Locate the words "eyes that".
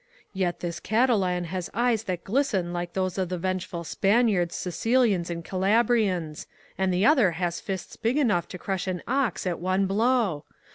1.75-2.23